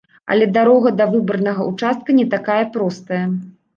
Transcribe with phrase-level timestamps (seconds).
[0.35, 3.25] Але дарога да выбарнага ўчастка не такая простая.